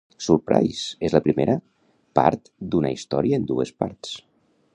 "Surprise" 0.27 0.95
és 1.09 1.15
la 1.15 1.21
primera 1.27 1.57
part 2.21 2.53
d'una 2.73 2.95
història 2.97 3.43
en 3.43 3.47
dues 3.53 3.77
parts. 3.85 4.19